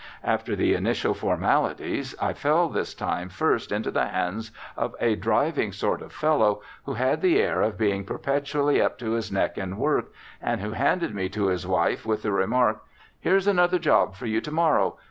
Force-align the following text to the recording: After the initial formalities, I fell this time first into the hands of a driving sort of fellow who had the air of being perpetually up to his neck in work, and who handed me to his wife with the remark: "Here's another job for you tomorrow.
After 0.23 0.55
the 0.55 0.73
initial 0.73 1.13
formalities, 1.13 2.15
I 2.19 2.33
fell 2.33 2.69
this 2.69 2.95
time 2.95 3.29
first 3.29 3.71
into 3.71 3.91
the 3.91 4.07
hands 4.07 4.49
of 4.75 4.95
a 4.99 5.13
driving 5.15 5.71
sort 5.71 6.01
of 6.01 6.11
fellow 6.11 6.63
who 6.85 6.95
had 6.95 7.21
the 7.21 7.39
air 7.39 7.61
of 7.61 7.77
being 7.77 8.03
perpetually 8.03 8.81
up 8.81 8.97
to 8.97 9.11
his 9.11 9.31
neck 9.31 9.59
in 9.59 9.77
work, 9.77 10.11
and 10.41 10.59
who 10.59 10.71
handed 10.71 11.13
me 11.13 11.29
to 11.29 11.49
his 11.49 11.67
wife 11.67 12.03
with 12.03 12.23
the 12.23 12.31
remark: 12.31 12.81
"Here's 13.19 13.45
another 13.45 13.77
job 13.77 14.15
for 14.15 14.25
you 14.25 14.41
tomorrow. 14.41 14.97